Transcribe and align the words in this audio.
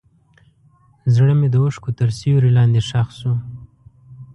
زړه 1.15 1.33
مې 1.39 1.47
د 1.51 1.55
اوښکو 1.63 1.89
تر 1.99 2.09
سیوري 2.19 2.51
لاندې 2.57 2.79
ښخ 2.89 3.07
شو. 3.19 3.33